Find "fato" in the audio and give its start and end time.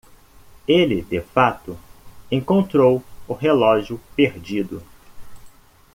1.21-1.77